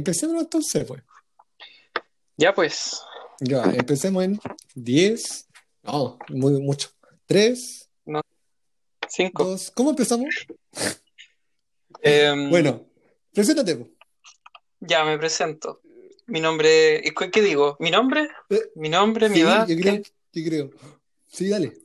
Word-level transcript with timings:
empecemos 0.00 0.40
entonces, 0.42 0.84
pues. 0.84 1.02
Ya 2.36 2.54
pues. 2.54 3.00
Ya, 3.40 3.62
empecemos 3.64 4.24
en 4.24 4.40
10. 4.74 5.48
No, 5.82 6.18
muy 6.28 6.60
mucho. 6.60 6.88
3. 7.26 7.88
No. 8.06 8.20
5. 9.08 9.44
2. 9.44 9.70
¿Cómo 9.72 9.90
empezamos? 9.90 10.46
Em, 12.02 12.50
Bueno, 12.50 12.86
preséntate. 13.32 13.90
Ya 14.80 15.04
me 15.04 15.18
presento. 15.18 15.80
Mi 16.26 16.40
nombre. 16.40 17.02
¿qué 17.32 17.42
digo? 17.42 17.76
¿Mi 17.80 17.90
nombre? 17.90 18.28
Eh, 18.48 18.70
¿Mi 18.76 18.88
nombre? 18.88 19.28
¿Mi 19.28 19.36
Sí, 19.36 19.40
edad? 19.42 19.66
yo 19.66 19.76
creo, 19.76 20.02
yo 20.32 20.44
creo. 20.44 20.70
Sí, 21.26 21.48
dale. 21.48 21.76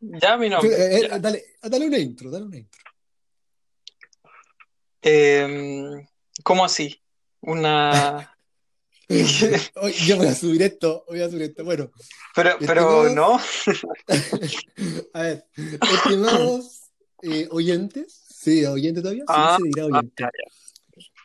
Ya, 0.00 0.36
mi 0.36 0.48
nombre. 0.48 0.70
Eh, 0.72 0.98
eh, 0.98 1.08
ya. 1.08 1.18
dale, 1.18 1.44
dale 1.62 1.86
una 1.86 1.98
intro, 1.98 2.30
dale 2.30 2.44
una 2.44 2.58
intro. 2.58 2.80
Em, 5.02 6.06
¿cómo 6.44 6.64
así? 6.64 7.01
Una. 7.42 8.28
Yo 9.08 10.16
voy 10.16 10.26
a 10.28 10.34
subir 10.34 10.62
esto, 10.62 11.04
voy 11.08 11.20
a 11.20 11.28
subir 11.28 11.42
esto. 11.42 11.64
Bueno, 11.64 11.90
Pero, 12.34 12.56
pero 12.60 13.08
no. 13.10 13.38
a 15.12 15.22
ver, 15.22 15.44
estimados 15.56 16.84
eh, 17.22 17.46
oyentes, 17.50 18.24
sí, 18.28 18.64
oyentes 18.64 19.02
todavía, 19.02 19.24
sí, 19.26 19.32
Ah, 19.34 19.58
se 19.60 19.68
dirá 19.68 19.82
ah, 19.82 19.86
oyente. 19.86 20.22
ya, 20.22 20.30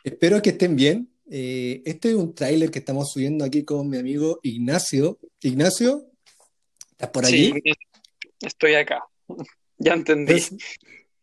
Espero 0.04 0.42
que 0.42 0.50
estén 0.50 0.76
bien. 0.76 1.10
Eh, 1.30 1.82
este 1.84 2.10
es 2.10 2.14
un 2.14 2.34
tráiler 2.34 2.70
que 2.70 2.78
estamos 2.78 3.10
subiendo 3.12 3.44
aquí 3.44 3.64
con 3.64 3.88
mi 3.88 3.98
amigo 3.98 4.38
Ignacio. 4.42 5.18
Ignacio, 5.40 6.10
¿estás 6.90 7.10
por 7.10 7.24
allí? 7.24 7.52
Sí, 7.64 7.72
estoy 8.40 8.74
acá. 8.74 9.02
Ya 9.80 9.92
entendí. 9.94 10.32
Pres- 10.32 10.56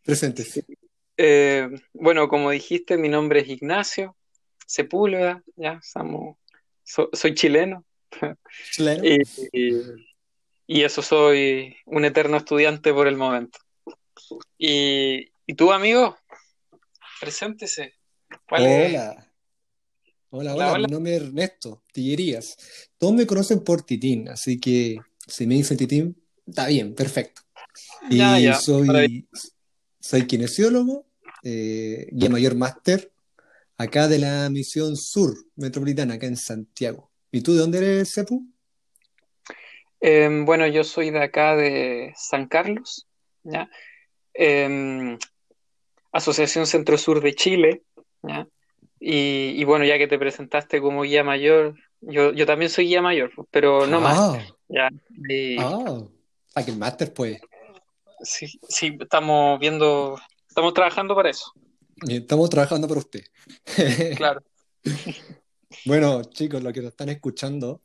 Presentes. 0.01 0.63
Eh, 1.17 1.67
bueno, 1.91 2.29
como 2.29 2.51
dijiste, 2.51 2.97
mi 2.97 3.09
nombre 3.09 3.41
es 3.41 3.49
Ignacio 3.49 4.15
Sepúlveda, 4.65 5.43
ya 5.55 5.79
estamos, 5.83 6.37
so- 6.83 7.09
soy 7.13 7.33
chileno 7.35 7.85
Chileno. 8.71 9.03
y, 9.05 9.21
y- 9.51 9.81
y 10.67 10.81
eso 10.83 11.01
soy 11.01 11.75
un 11.85 12.05
eterno 12.05 12.37
estudiante 12.37 12.91
por 12.93 13.07
el 13.07 13.17
momento. 13.17 13.59
Y, 14.57 15.29
y 15.45 15.53
tú, 15.53 15.71
amigo, 15.71 16.17
preséntese. 17.19 17.93
¿Cuál 18.47 18.65
es? 18.65 18.89
Hola. 18.89 19.31
Hola, 20.31 20.53
Hola, 20.53 20.53
hola, 20.53 20.71
hola. 20.73 20.87
mi 20.87 20.91
nombre 20.93 21.15
es 21.15 21.21
Ernesto 21.21 21.83
Tillerías. 21.93 22.57
Todos 22.97 23.13
me 23.13 23.27
conocen 23.27 23.63
por 23.63 23.83
Titín, 23.83 24.27
así 24.29 24.59
que 24.59 24.97
si 25.27 25.45
me 25.47 25.55
dicen 25.55 25.77
Titín, 25.77 26.21
está 26.45 26.67
bien, 26.67 26.93
perfecto. 26.95 27.41
Y 28.09 28.17
Ya, 28.17 28.39
ya, 28.39 28.53
soy, 28.55 29.27
soy 29.99 30.25
kinesiólogo, 30.27 31.05
eh, 31.43 32.07
guía 32.11 32.29
mayor 32.29 32.55
máster, 32.55 33.11
acá 33.77 34.07
de 34.07 34.19
la 34.19 34.49
misión 34.49 34.95
sur 34.95 35.33
metropolitana, 35.55 36.15
acá 36.15 36.27
en 36.27 36.37
Santiago. 36.37 37.11
¿Y 37.31 37.41
tú 37.41 37.53
de 37.53 37.59
dónde 37.59 37.77
eres, 37.79 38.09
Sepu? 38.09 38.45
Em, 39.99 40.45
bueno, 40.45 40.67
yo 40.67 40.83
soy 40.83 41.09
de 41.09 41.23
acá 41.23 41.55
de 41.55 42.13
San 42.15 42.47
Carlos, 42.47 43.07
¿ya? 43.43 43.69
Em, 44.33 45.17
Asociación 46.11 46.67
Centro 46.67 46.97
Sur 46.97 47.21
de 47.21 47.33
Chile, 47.33 47.83
¿ya? 48.23 48.47
Y, 48.99 49.53
y 49.59 49.63
bueno, 49.63 49.85
ya 49.85 49.97
que 49.97 50.07
te 50.07 50.19
presentaste 50.19 50.79
como 50.81 51.03
guía 51.03 51.23
mayor, 51.23 51.75
yo, 52.01 52.31
yo 52.33 52.45
también 52.45 52.69
soy 52.69 52.85
guía 52.87 53.01
mayor, 53.01 53.31
pero 53.51 53.87
no 53.87 53.99
más, 53.99 54.17
Ah, 54.17 54.45
¿ya? 54.69 54.89
Y 55.27 55.57
ah, 55.59 56.03
ah, 56.55 56.63
que 56.63 56.71
el 56.71 56.77
máster, 56.77 57.13
pues. 57.13 57.39
sí, 58.21 58.47
sí, 58.69 58.97
estamos 58.99 59.59
viendo, 59.59 60.17
estamos 60.47 60.73
trabajando 60.73 61.15
para 61.15 61.29
eso, 61.29 61.51
Estamos 62.07 62.49
trabajando 62.49 62.87
para 62.89 62.99
usted. 62.99 63.23
Claro. 64.17 64.41
Bueno, 65.85 66.23
chicos, 66.23 66.63
los 66.63 66.73
que 66.73 66.81
nos 66.81 66.91
están 66.91 67.09
escuchando, 67.09 67.81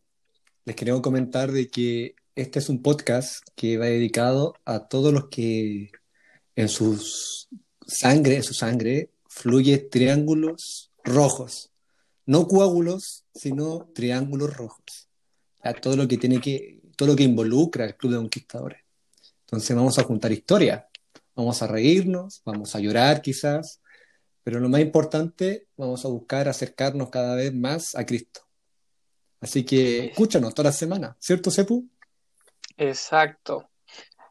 les 0.65 0.77
queremos 0.77 1.03
comentar 1.03 1.51
de 1.51 1.69
que 1.69 2.15
este 2.35 2.61
es 2.61 2.69
un 2.69 2.83
podcast 2.83 3.45
que 3.57 3.77
va 3.77 3.87
dedicado 3.87 4.55
a 4.65 4.87
todos 4.89 5.13
los 5.13 5.29
que 5.29 5.91
en 6.57 6.69
sus 6.69 7.49
sangre, 7.87 8.37
en 8.37 8.43
su 8.43 8.55
sangre, 8.55 9.11
fluye 9.29 9.79
triángulos 9.79 10.93
rojos. 11.05 11.73
No 12.27 12.47
coágulos, 12.47 13.25
sino 13.35 13.91
triángulos 13.95 14.57
rojos. 14.57 15.09
A 15.61 15.75
todo 15.75 15.97
lo 15.97 16.07
que 16.07 16.17
tiene 16.17 16.41
que, 16.41 16.81
todo 16.97 17.09
lo 17.09 17.17
que 17.17 17.25
involucra 17.25 17.85
el 17.85 17.97
Club 17.97 18.13
de 18.13 18.19
Conquistadores. 18.19 18.81
Entonces 19.41 19.77
vamos 19.77 19.99
a 19.99 20.05
juntar 20.05 20.31
historias, 20.33 20.85
vamos 21.35 21.61
a 21.61 21.67
reírnos, 21.67 22.41
vamos 22.45 22.75
a 22.75 22.81
llorar 22.81 23.21
quizás, 23.21 23.81
pero 24.43 24.61
lo 24.61 24.69
más 24.69 24.81
importante, 24.81 25.67
vamos 25.77 26.05
a 26.05 26.09
buscar 26.09 26.49
acercarnos 26.49 27.11
cada 27.11 27.35
vez 27.35 27.55
más 27.55 27.95
a 27.95 28.05
Cristo. 28.07 28.41
Así 29.41 29.65
que 29.65 30.07
escúchanos 30.07 30.55
toda 30.55 30.69
la 30.69 30.73
semana, 30.73 31.17
¿cierto, 31.19 31.51
Sepu? 31.51 31.89
Exacto. 32.77 33.71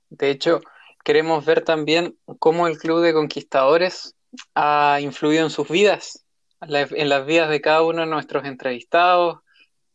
De 0.10 0.30
hecho, 0.30 0.62
queremos 1.04 1.46
ver 1.46 1.64
también 1.64 2.18
cómo 2.40 2.68
el 2.68 2.78
Club 2.78 3.02
de 3.02 3.14
Conquistadores 3.14 4.16
ha 4.56 5.00
influido 5.02 5.44
en 5.44 5.50
sus 5.50 5.68
vidas, 5.68 6.26
en 6.62 6.72
la- 6.72 6.82
en 6.82 7.10
las 7.10 7.26
vidas 7.26 7.50
de 7.50 7.62
cada 7.62 7.84
uno 7.84 8.02
de 8.02 8.08
nuestros 8.08 8.46
entrevistados, 8.46 9.40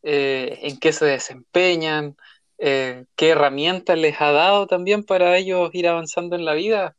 eh, 0.03 0.59
en 0.61 0.77
qué 0.77 0.91
se 0.93 1.05
desempeñan, 1.05 2.15
eh, 2.57 3.05
qué 3.15 3.29
herramientas 3.29 3.97
les 3.97 4.19
ha 4.21 4.31
dado 4.31 4.67
también 4.67 5.03
para 5.03 5.37
ellos 5.37 5.69
ir 5.73 5.87
avanzando 5.87 6.35
en 6.35 6.45
la 6.45 6.53
vida. 6.53 6.95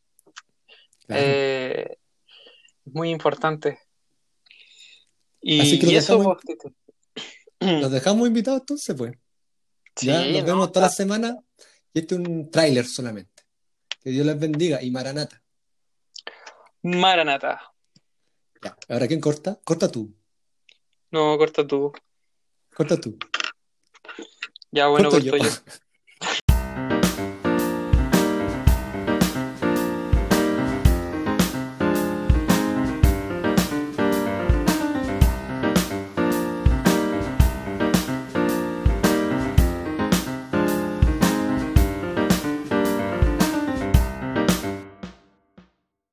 Claro. 1.06 1.22
Eh, 1.25 1.97
muy 2.86 3.10
importante. 3.10 3.78
Y, 5.41 5.60
Así 5.60 5.78
que 5.78 5.86
y 5.86 5.97
eso, 5.97 6.19
dejamos-. 6.19 6.38
Los 7.82 7.91
dejamos 7.91 8.26
invitados 8.26 8.60
entonces, 8.60 8.94
pues. 8.97 9.12
Ya 10.00 10.22
Sí, 10.22 10.32
nos 10.32 10.42
no, 10.42 10.47
vemos 10.47 10.72
toda 10.72 10.86
la 10.86 10.92
semana 10.92 11.38
y 11.92 12.00
este 12.00 12.14
es 12.14 12.20
un 12.20 12.50
tráiler 12.50 12.84
solamente. 12.84 13.44
Que 14.02 14.10
Dios 14.10 14.26
les 14.26 14.38
bendiga 14.38 14.82
y 14.82 14.91
Maranata. 14.91 15.42
Maranata. 16.82 17.72
Ya. 18.62 18.76
Ahora, 18.88 19.08
¿quién 19.08 19.20
corta? 19.20 19.58
Corta 19.64 19.91
tú. 19.91 20.14
No, 21.10 21.36
corta 21.38 21.66
tú. 21.66 21.92
Corta 22.75 23.00
tú. 23.00 23.16
Ya, 24.70 24.88
bueno, 24.88 25.08
Corto 25.08 25.30
corto 25.30 25.44
yo. 25.44 25.44
yo. 25.44 25.50